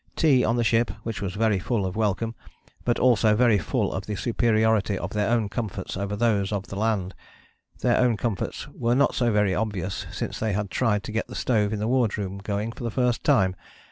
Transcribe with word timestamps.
Tea 0.15 0.43
on 0.43 0.55
the 0.55 0.63
ship, 0.63 0.89
which 1.03 1.21
was 1.21 1.35
very 1.35 1.59
full 1.59 1.85
of 1.85 1.95
welcome, 1.95 2.33
but 2.85 2.97
also 2.97 3.35
very 3.35 3.59
full 3.59 3.93
of 3.93 4.07
the 4.07 4.15
superiority 4.15 4.97
of 4.97 5.13
their 5.13 5.29
own 5.29 5.47
comforts 5.47 5.95
over 5.95 6.15
those 6.15 6.51
of 6.51 6.65
the 6.69 6.75
land. 6.75 7.13
Their 7.81 7.97
own 7.99 8.17
comforts 8.17 8.67
were 8.69 8.95
not 8.95 9.13
so 9.13 9.31
very 9.31 9.53
obvious, 9.53 10.07
since 10.11 10.39
they 10.39 10.53
had 10.53 10.71
tried 10.71 11.03
to 11.03 11.11
get 11.11 11.27
the 11.27 11.35
stove 11.35 11.71
in 11.71 11.77
the 11.77 11.87
wardroom 11.87 12.39
going 12.39 12.71
for 12.71 12.83
the 12.83 12.89
first 12.89 13.23
time. 13.23 13.55